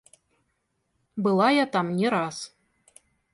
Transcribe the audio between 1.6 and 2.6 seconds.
там не раз.